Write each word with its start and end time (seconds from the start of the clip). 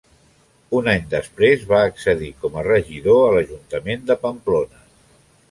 Un 0.77 0.87
any 0.93 1.03
després 1.11 1.65
va 1.73 1.81
accedir 1.89 2.31
com 2.45 2.57
a 2.57 2.65
regidor 2.69 3.21
a 3.27 3.29
l'ajuntament 3.37 4.09
de 4.11 4.19
Pamplona. 4.27 4.83